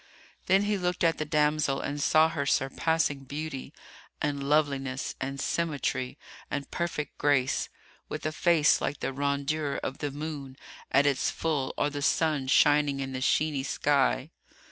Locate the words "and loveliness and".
4.19-5.39